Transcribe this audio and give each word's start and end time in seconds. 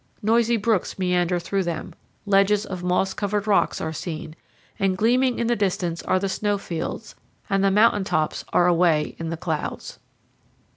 Noisy 0.23 0.57
brooks 0.57 0.97
meander 0.97 1.37
through 1.37 1.61
them; 1.61 1.93
ledges 2.25 2.65
of 2.65 2.81
moss 2.83 3.13
covered 3.13 3.45
rocks 3.45 3.79
are 3.79 3.93
seen; 3.93 4.35
and 4.79 4.97
gleaming 4.97 5.37
in 5.37 5.45
the 5.45 5.55
distance 5.55 6.01
are 6.01 6.17
the 6.17 6.27
snow 6.27 6.57
fields, 6.57 7.13
and 7.51 7.63
the 7.63 7.69
mountain 7.69 8.03
tops 8.03 8.43
are 8.51 8.65
away 8.65 9.15
in 9.19 9.29
the 9.29 9.37
clouds. 9.37 9.99